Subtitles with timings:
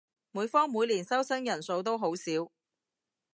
[0.31, 2.49] 每科每年收生人數都好少